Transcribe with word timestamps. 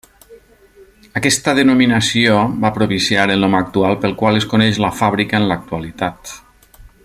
Aquesta 1.19 1.53
denominació 1.59 2.37
va 2.63 2.71
propiciar 2.79 3.27
el 3.35 3.45
nom 3.47 3.59
actual 3.59 4.01
pel 4.07 4.19
qual 4.23 4.41
es 4.41 4.49
coneix 4.55 4.81
la 4.87 4.93
fàbrica 5.03 5.43
en 5.43 5.47
l'actualitat. 5.53 6.35